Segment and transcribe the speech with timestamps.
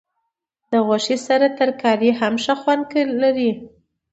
[0.71, 2.85] د غوښې سره ترکاري هم ښه خوند
[3.23, 3.51] لري.